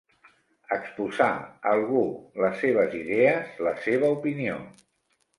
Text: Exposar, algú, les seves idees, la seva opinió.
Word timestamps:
Exposar, 0.75 1.27
algú, 1.71 1.99
les 2.43 2.57
seves 2.61 2.95
idees, 3.01 3.51
la 3.67 3.75
seva 3.83 4.09
opinió. 4.15 4.57